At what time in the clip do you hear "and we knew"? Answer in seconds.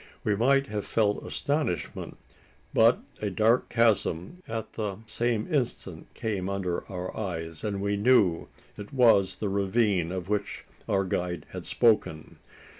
7.63-8.47